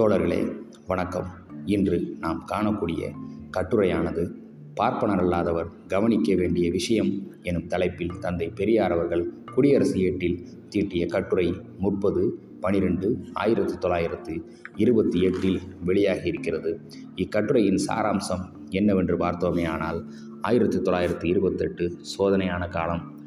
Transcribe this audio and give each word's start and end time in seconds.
தோழர்களே 0.00 0.56
வணக்கம். 0.86 1.26
இன்று 1.64 2.16
நாம் 2.20 2.46
காணக்கூடிய 2.52 3.10
கட்டுரையானது 3.56 4.34
பார்ப்பனர் 4.74 5.24
அல்லாதவர் 5.24 5.66
கவனிக்க 5.86 6.34
வேண்டிய 6.34 6.70
விஷயம் 6.70 7.10
எனும் 7.42 7.66
தலைப்பில் 7.66 8.18
தந்தை 8.20 8.48
பெரியார் 8.48 8.92
அவர்கள் 8.92 9.32
குடியரசு 9.54 9.98
ஏட்டில் 9.98 10.46
தீட்டிய 10.68 11.06
கட்டுரை 11.06 11.60
முப்பது 11.78 12.40
பனிரெண்டு 12.60 13.24
ஆயிரத்தி 13.32 13.78
தொள்ளாயிரத்து 13.78 14.44
இருபத்தி 14.76 15.22
எட்டில் 15.22 15.60
வெளியாகி 15.84 16.28
இருக்கிறது. 16.28 16.80
இக்கட்டுரையின் 17.14 17.80
சாராம்சம் 17.86 18.68
என்னவென்று 18.68 19.16
பார்த்தோமே 19.16 19.66
ஆனால் 19.66 20.10
ஆயிரத்தி 20.40 20.78
தொள்ளாயிரத்தி 20.78 21.24
இருபத்தெட்டு 21.24 21.96
சோதனையான 22.18 22.68
காலம் 22.68 23.20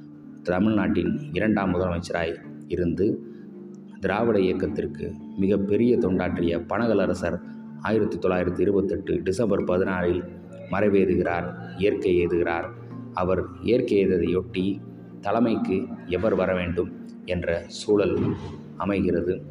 தமிழ்நாட்டின் 0.43 1.19
இரண்டாம் 1.33 1.73
முதலமைச்சராய் 1.73 2.35
இருந்து 2.67 3.31
திராவிட 4.03 4.39
இயக்கத்திற்கு 4.39 5.13
மிகப்பெரிய 5.37 5.97
தொண்டாற்றிய 5.97 6.53
பனகலரசர் 6.71 7.37
ஆயிரத்தி 7.81 8.17
தொள்ளாயிரத்தி 8.17 8.59
இருபத்தெட்டு 8.59 9.21
டிசம்பர் 9.23 9.63
பதினாறில் 9.63 10.19
மறைவேறுகிறார் 10.71 11.47
இயற்கை 11.77 12.17
எழுதுகிறார் 12.17 12.67
அவர் 13.13 13.41
இயற்கை 13.61 13.97
எய்ததையொட்டி 14.05 14.81
தலைமைக்கு 15.21 15.77
எவர் 16.07 16.35
வர 16.35 16.53
வேண்டும் 16.53 16.89
என்ற 17.25 17.63
சூழல் 17.67 18.17
அமைகிறது. 18.77 19.41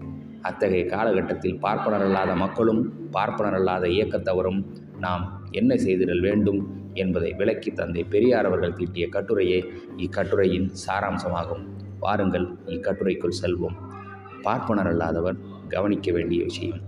அத்தகைய 0.43 0.85
காலகட்டத்தில் 0.87 1.59
பார்ப்பனர் 1.59 2.01
அல்லாத 2.01 2.35
மக்களும் 2.35 2.83
பார்ப்பனரல்லாத 3.13 3.85
இயக்கத்தவரும் 3.87 4.61
நாம் 4.99 5.25
என்ன 5.51 5.75
செய்திடல் 5.75 6.21
வேண்டும் 6.21 6.61
என்பதை 6.95 7.33
விளக்கி 7.33 7.71
தந்தை 7.71 8.05
பெரியார் 8.05 8.47
அவர்கள் 8.47 8.73
தீட்டிய 8.73 9.07
கட்டுரையே 9.07 9.61
இக்கட்டுரையின் 9.97 10.69
சாராம்சமாகும். 10.87 11.65
வாருங்கள் 12.01 12.47
இக்கட்டுரைக்குள் 12.67 13.41
செல்வோம். 13.43 13.79
பார்ப்பனர் 14.43 14.97
அல்லாதவர் 14.97 15.39
கவனிக்க 15.69 16.13
வேண்டிய 16.13 16.45
விஷயம். 16.45 16.81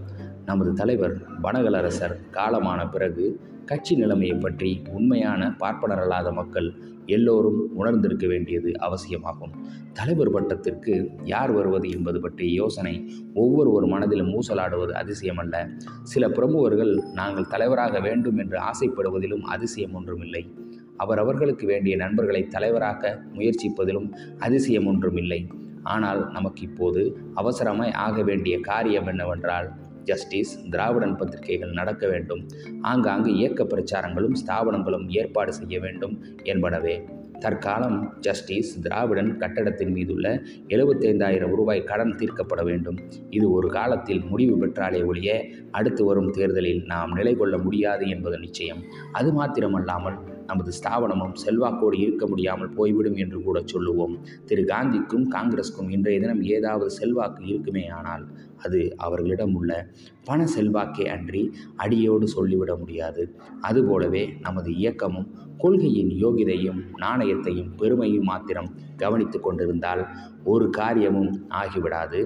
நமது 0.45 0.73
தலைவர் 0.73 1.15
வனகலரசர் 1.43 2.17
காலமான 2.33 2.91
பிறகு 2.91 3.41
கட்சி 3.67 3.97
நிலைமையை 3.97 4.37
பற்றி 4.37 4.83
உண்மையான 4.91 5.55
பார்ப்பனர் 5.57 5.99
அல்லாத 5.99 6.33
மக்கள் 6.33 6.69
எல்லோரும் 7.07 7.61
உணர்ந்திருக்க 7.75 8.27
வேண்டியது 8.27 8.71
அவசியமாகும். 8.79 9.55
தலைவர் 9.93 10.33
பட்டத்திற்கு 10.33 10.95
யார் 11.25 11.51
வருவது 11.51 11.91
என்பது 11.91 12.21
பற்றிய 12.21 12.53
யோசனை 12.53 12.95
ஒவ்வொருவர் 13.35 13.87
மனதிலும் 13.87 14.33
ஊசலாடுவது 14.41 14.95
அதிசயமல்ல. 15.03 15.57
சில 16.03 16.29
பிரமுகர்கள் 16.29 16.95
நாங்கள் 17.13 17.47
தலைவராக 17.47 18.01
வேண்டும் 18.01 18.39
என்று 18.39 18.61
ஆசைப்படுவதிலும் 18.61 19.45
அதிசயம் 19.57 19.95
ஒன்றுமில்லை. 19.95 20.55
அவரவர்களுக்கு 20.97 21.67
வேண்டிய 21.67 21.97
நண்பர்களை 21.97 22.49
தலைவராக்க 22.51 23.19
முயற்சிப்பதிலும் 23.35 24.09
அதிசயம் 24.39 24.87
ஒன்றுமில்லை. 24.87 25.41
ஆனால் 25.85 26.31
நமக்கு 26.31 26.63
இப்போது 26.63 27.19
அவசரமாய் 27.37 27.93
ஆக 27.93 28.23
வேண்டிய 28.23 28.61
காரியம் 28.61 29.07
என்னவென்றால் 29.07 29.69
ஜஸ்டிஸ் 30.03 30.69
திராவிடன் 30.71 31.17
பத்திரிகைகள் 31.17 31.71
நடக்க 31.71 32.09
வேண்டும். 32.09 32.49
ஆங்காங்கு 32.81 33.35
இயக்க 33.35 33.65
பிரச்சாரங்களும் 33.65 34.39
ஸ்தாபனங்களும் 34.47 35.09
ஏற்பாடு 35.09 35.53
செய்ய 35.53 35.81
வேண்டும் 35.81 36.25
என்பனவே. 36.43 37.23
தற்காலம் 37.39 38.17
ஜஸ்டிஸ் 38.21 38.81
திராவிடன் 38.81 39.37
கட்டடத்தின் 39.37 39.93
மீதுள்ள 39.93 40.43
எழுபத்தைந்தாயிரம் 40.69 41.55
ரூபாய் 41.55 41.85
கடன் 41.85 42.15
தீர்க்கப்பட 42.17 42.65
வேண்டும். 42.65 42.99
இது 43.31 43.53
ஒரு 43.53 43.69
காலத்தில் 43.69 44.23
முடிவு 44.25 44.67
பெற்றாலே 44.67 45.07
ஒழிய 45.07 45.47
அடுத்து 45.71 46.05
வரும் 46.05 46.31
தேர்தலில் 46.31 46.83
நாம் 46.85 47.13
நிலை 47.13 47.35
கொள்ள 47.35 47.59
முடியாது 47.59 48.09
என்பது 48.09 48.39
நிச்சயம். 48.39 48.83
அது 49.13 49.43
மாத்திரமல்லாமல் 49.43 50.19
நமது 50.47 50.71
ஸ்தாபனமும் 50.79 51.37
செல்வாக்கோடு 51.45 51.99
இருக்க 51.99 52.27
முடியாமல் 52.27 52.73
போய்விடும் 52.79 53.17
என்று 53.17 53.39
கூட 53.43 53.59
சொல்லுவோம். 53.73 54.15
திரு 54.45 54.65
காந்திக்கும் 54.65 55.27
காங்கிரஸுக்கும் 55.35 55.93
இன்றைய 55.97 56.21
தினம் 56.21 56.43
ஏதாவது 56.57 56.91
செல்வாக்கு 56.91 57.43
இருக்குமே 57.47 57.85
ஆனால் 57.99 58.25
அது 58.57 58.81
அவர்களிடம் 58.97 59.55
உள்ள 59.55 59.73
பண 60.25 60.47
செல்வாக்கே 60.57 61.07
அன்றி 61.15 61.43
அடியோடு 61.77 62.29
சொல்லிவிட 62.29 62.73
முடியாது. 62.77 63.23
அதுபோலவே 63.61 64.25
நமது 64.41 64.71
இயக்கமும் 64.83 65.29
கொள்கையின் 65.59 66.13
யோகிதையும் 66.23 66.81
நாணயத்தையும் 66.97 67.71
பெருமையும் 67.77 68.29
மாத்திரம் 68.31 68.71
கவனித்து 68.97 69.41
கொண்டிருந்தால் 69.41 70.03
ஒரு 70.45 70.67
காரியமும் 70.71 71.31
ஆகிவிடாது. 71.61 72.21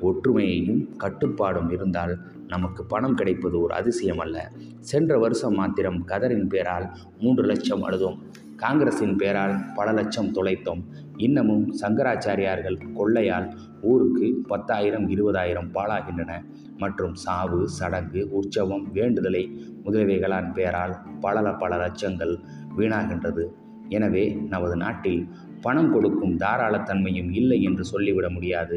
ஒற்றுமையையும் 0.00 0.96
கட்டுப்பாடும் 0.96 1.70
இருந்தால் 1.70 2.18
நமக்கு 2.48 2.84
பணம் 2.84 3.14
கிடைப்பது 3.14 3.60
ஒரு 3.60 3.74
அதிசயம் 3.74 4.18
அல்ல 4.18 4.50
சென்ற 4.80 5.18
வருஷம் 5.18 5.54
மாத்திரம் 5.54 6.04
கதரின் 6.06 6.48
பேரால் 6.48 6.90
மூன்று 7.18 7.44
லட்சம் 7.44 7.84
அழுதோம். 7.88 8.18
காங்கிரஸின் 8.56 9.16
பேரால் 9.16 9.72
பல 9.74 9.92
லட்சம் 9.92 10.32
தொலைத்தோம். 10.34 10.82
இன்னமும் 11.16 11.74
சங்கராச்சாரியார்கள் 11.80 12.78
கொள்ளையால் 12.94 13.52
ஊருக்கு 13.80 14.42
பத்தாயிரம் 14.46 15.08
இருபதாயிரம் 15.08 15.70
பாழாகின்றன. 15.74 16.44
மற்றும் 16.78 17.14
சாவு 17.14 17.68
சடங்கு 17.68 18.28
உற்சவம் 18.30 18.92
வேண்டுதலை 18.92 19.42
முதலியவைகளான் 19.84 20.52
பேரால் 20.52 20.94
பல 21.20 21.52
பல 21.52 21.76
லட்சங்கள் 21.76 22.38
வீணாகின்றது. 22.76 23.44
எனவே 23.88 24.34
நமது 24.48 24.76
நாட்டில் 24.76 25.28
பணம் 25.66 25.90
கொடுக்கும் 25.92 26.34
தாராளத்தன்மையும் 26.36 27.30
இல்லை 27.40 27.58
என்று 27.62 27.84
சொல்லிவிட 27.84 28.26
முடியாது. 28.30 28.76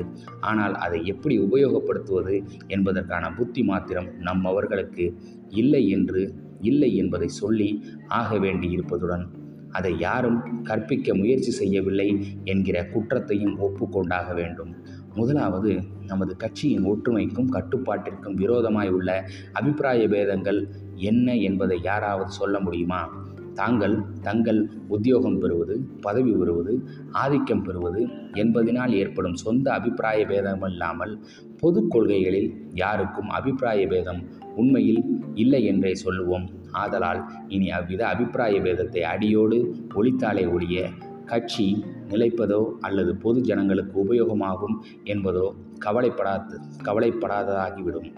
ஆனால் 0.49 0.75
அதை 0.85 0.99
எப்படி 1.13 1.37
உபயோகப்படுத்துவது 1.39 2.35
என்பதற்கான 2.67 3.33
புத்தி 3.39 3.63
மாத்திரம் 3.63 4.09
நம்மவர்களுக்கு 4.27 5.07
இல்லை 5.61 5.83
என்று 5.97 6.21
இல்லை 6.61 6.91
என்பதை 6.95 7.27
சொல்லி 7.41 7.69
ஆக 8.19 8.37
வேண்டி 8.37 8.67
இருப்பதுடன் 8.75 9.25
அதை 9.71 9.91
யாரும் 9.99 10.37
கற்பிக்க 10.63 11.15
முயற்சி 11.15 11.51
செய்யவில்லை 11.51 12.07
என்கிற 12.43 12.77
குற்றத்தையும் 12.93 13.55
ஒப்புக்கொண்டாக 13.65 14.27
வேண்டும். 14.33 14.71
முதலாவது 15.15 15.71
நமது 16.05 16.33
கட்சியின் 16.43 16.87
ஒற்றுமைக்கும் 16.91 17.51
கட்டுப்பாட்டிற்கும் 17.55 18.37
விரோதமாய் 18.41 18.91
உள்ள 18.97 19.11
அபிப்பிராய 19.53 20.01
பேதங்கள் 20.07 20.59
என்ன 21.09 21.35
என்பதை 21.47 21.77
யாராவது 21.81 22.31
சொல்ல 22.39 22.57
முடியுமா? 22.59 23.01
தாங்கள் 23.59 23.95
தங்கள் 24.27 24.59
உத்தியோகம் 24.95 25.39
பெறுவது 25.41 25.75
பதவி 26.05 26.33
பெறுவது 26.39 26.73
ஆதிக்கம் 27.23 27.63
பெறுவது 27.67 28.01
என்பதனால் 28.33 28.93
ஏற்படும் 29.01 29.37
சொந்த 29.43 29.67
அபிப்பிராய 29.77 30.19
பேதம் 30.31 30.65
இல்லாமல் 30.71 31.13
பொது 31.61 31.81
கொள்கைகளில் 31.87 32.49
யாருக்கும் 32.81 33.29
அபிப்பிராய 33.37 33.81
பேதம் 33.93 34.21
உண்மையில் 34.61 35.01
இல்லை 35.43 35.61
என்றே 35.71 35.93
சொல்லுவோம். 36.03 36.45
ஆதலால் 36.81 37.21
இனி 37.55 37.67
அவ்வித 37.69 38.01
அபிப்பிராய 38.13 38.55
பேதத்தை 38.65 39.03
அடியோடு 39.13 39.57
ஒழித்தாலே 39.99 40.45
ஒழிய 40.55 40.85
கட்சி 41.31 41.67
நிலைப்பதோ 42.11 42.59
அல்லது 42.87 43.11
பொது 43.23 43.39
ஜனங்களுக்கு 43.41 43.95
உபயோகமாகும் 44.03 44.75
என்பதோ 45.13 45.47
கவலைப்படாத 45.85 46.59
கவலைப்படாததாகிவிடும். 46.87 48.09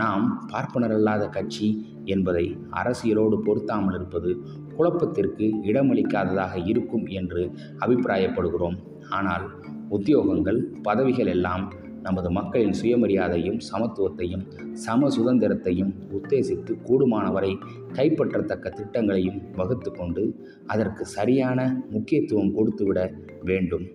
நாம் 0.00 0.24
பார்ப்பனரல்லாத 0.52 1.24
கட்சி 1.36 1.68
என்பதை 2.14 2.44
அரசியலோடு 2.70 3.38
பொருத்தாமல் 3.46 3.94
இருப்பது 3.94 4.30
குழப்பத்திற்கு 4.76 5.46
இடமளிக்காததாக 5.70 6.54
இருக்கும் 6.66 7.06
என்று 7.20 7.42
அபிப்பிராயப்படுகிறோம். 7.86 8.78
ஆனால் 9.08 9.44
உத்தியோகங்கள் 9.90 10.60
பதவிகள் 10.82 11.26
எல்லாம் 11.26 11.64
நமது 12.02 12.28
மக்களின் 12.30 12.74
சுயமரியாதையும் 12.80 13.58
சமத்துவத்தையும் 13.70 14.42
சம 14.84 15.08
சுதந்திரத்தையும் 15.16 15.92
உத்தேசித்து 16.18 16.72
கூடுமானவரை 16.88 17.52
கைப்பற்றத்தக்க 17.92 18.70
திட்டங்களையும் 18.70 19.38
வகுத்து 19.56 19.90
கொண்டு 19.92 20.24
அதற்கு 20.66 21.04
சரியான 21.16 21.60
முக்கியத்துவம் 21.90 22.54
கொடுத்துவிட 22.54 23.00
வேண்டும். 23.42 23.86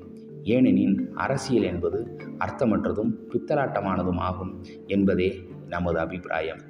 ஏனெனில் 0.43 0.97
அரசியல் 1.15 1.63
என்பது 1.63 1.99
அர்த்தமற்றதும் 2.45 3.11
பித்தலாட்டமானதும் 3.31 4.21
ஆகும் 4.27 4.53
என்பதே 4.87 5.29
நமது 5.67 5.99
அபிப்பிராயம். 5.99 6.61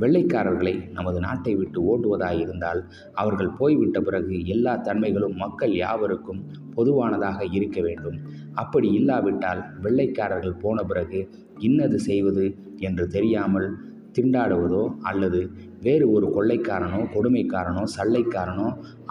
வெள்ளைக்காரர்களை 0.00 0.92
நமது 0.92 1.20
நாட்டை 1.20 1.54
விட்டு 1.56 1.80
ஓட்டுவதாயிருந்தால் 1.82 2.80
அவர்கள் 3.14 3.50
போய்விட்ட 3.58 4.00
பிறகு 4.00 4.46
எல்லா 4.46 4.76
தன்மைகளும் 4.76 5.36
மக்கள் 5.36 5.74
யாவருக்கும் 5.74 6.40
பொதுவானதாக 6.74 7.46
இருக்க 7.50 7.80
வேண்டும். 7.80 8.18
அப்படி 8.54 8.88
இல்லாவிட்டால் 8.92 9.62
வெள்ளைக்காரர்கள் 9.82 10.60
போன 10.60 10.82
பிறகு 10.82 11.20
இன்னது 11.58 11.98
செய்வது 12.00 12.46
என்று 12.78 13.06
தெரியாமல் 13.06 13.68
திண்டாடுவதோ 14.16 14.82
அல்லது 15.02 15.40
வேறு 15.80 16.06
ஒரு 16.10 16.26
கொள்ளைக்காரனோ 16.36 17.00
கொடுமைக்காரனோ 17.14 17.82
சல்லைக்காரனோ 17.96 18.68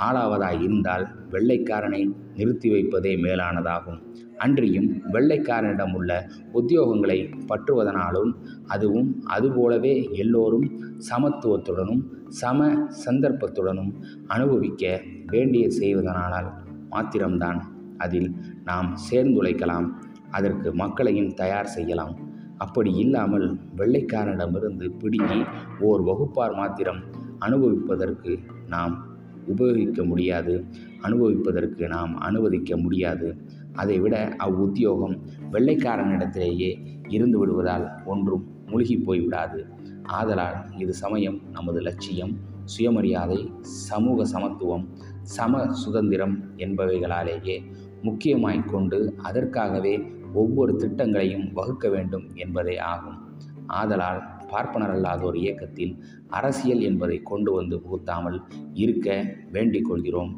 ஆளாவதாய் 0.07 0.61
இருந்தால் 0.61 1.05
வெள்ளைக்காரனை 1.31 2.01
நிறுத்தி 2.35 2.69
வைப்பதே 2.69 3.13
மேலானதாகும். 3.15 3.99
அன்றியும் 4.37 4.89
வெள்ளைக்காரனிடம் 5.13 5.93
உள்ள 5.93 6.11
உத்தியோகங்களை 6.53 7.17
பற்றுவதனாலும் 7.47 8.31
அதுவும் 8.65 9.09
அதுபோலவே 9.35 9.95
எல்லோரும் 10.13 10.67
சமத்துவத்துடனும் 11.09 12.03
சம 12.41 12.69
சந்தர்ப்பத்துடனும் 13.05 13.91
அனுபவிக்க 14.27 15.01
வேண்டிய 15.25 15.69
செய்வதனால் 15.69 16.49
மாத்திரம்தான் 16.89 17.59
அதில் 17.97 18.29
நாம் 18.63 18.89
சேர்ந்துழைக்கலாம். 19.09 19.87
அதற்கு 20.29 20.69
மக்களையும் 20.73 21.33
தயார் 21.33 21.73
செய்யலாம். 21.75 22.15
அப்படி 22.57 22.95
இல்லாமல் 22.95 23.57
வெள்ளைக்காரனிடமிருந்து 23.75 24.91
பிடுங்கி 24.99 25.39
ஓர் 25.79 26.01
வகுப்பார் 26.01 26.55
மாத்திரம் 26.55 27.01
அனுபவிப்பதற்கு 27.39 28.39
நாம் 28.67 29.13
உபயோகிக்க 29.47 30.03
முடியாது. 30.03 30.65
அனுபவிப்பதற்கு 31.01 31.87
நாம் 31.87 32.17
அனுமதிக்க 32.17 32.77
முடியாது. 32.77 33.35
அதைவிட 33.73 34.35
அவ்வுத்தியோகம் 34.45 35.15
வெள்ளைக்காரனிடத்திலேயே 35.51 36.71
இருந்து 37.09 37.37
விடுவதால் 37.37 37.87
ஒன்றும் 38.05 38.45
மூழ்கி 38.65 38.97
போய்விடாது 38.97 39.59
ஆதலால் 40.03 40.57
இது 40.77 40.93
சமயம் 40.93 41.41
நமது 41.51 41.81
லட்சியம் 41.81 42.33
சுயமரியாதை 42.65 43.51
சமூக 43.61 44.25
சமத்துவம் 44.25 44.85
சம 45.21 45.73
சுதந்திரம் 45.73 46.35
என்பவைகளாலேயே 46.57 47.57
முக்கியமாய் 48.01 48.65
கொண்டு 48.65 49.15
அதற்காகவே 49.23 49.93
ஒவ்வொரு 50.35 50.73
திட்டங்களையும் 50.75 51.45
வகுக்க 51.53 51.89
வேண்டும் 51.89 52.25
என்பதே 52.35 52.77
ஆகும். 52.77 53.19
ஆதலால் 53.67 54.21
பார்ப்பனர் 54.49 54.89
அல்லாத 54.89 55.21
ஒரு 55.25 55.37
இயக்கத்தில் 55.39 55.93
அரசியல் 56.29 56.81
என்பதை 56.81 57.17
கொண்டு 57.23 57.51
வந்து 57.53 57.75
புகுத்தாமல் 57.77 58.37
இருக்க 58.73 59.07
வேண்டிக் 59.51 59.85
கொள்கிறோம். 59.85 60.31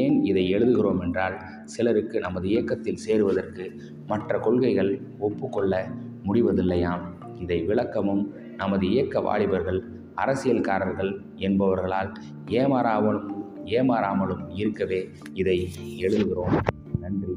ஏன் 0.00 0.16
இதை 0.24 0.44
எழுதுகிறோம் 0.54 1.00
என்றால் 1.00 1.36
சிலருக்கு 1.64 2.20
நமது 2.20 2.48
இயக்கத்தில் 2.48 3.02
சேருவதற்கு 3.06 3.64
மற்ற 4.06 4.38
கொள்கைகள் 4.38 4.92
ஒப்புக்கொள்ள 5.18 5.88
முடிவதில்லையாம். 6.26 7.04
இதை 7.40 7.62
விளக்கமும் 7.62 8.24
நமது 8.56 8.90
இயக்க 8.90 9.20
வாலிபர்கள் 9.20 9.80
அரசியல்காரர்கள் 10.16 11.12
என்பவர்களால் 11.36 12.12
ஏமாறாமலும் 12.60 13.30
ஏமாறாமலும் 13.78 14.44
இருக்கவே 14.54 15.00
இதை 15.34 15.58
எழுதுகிறோம். 15.98 16.56
நன்றி. 17.00 17.34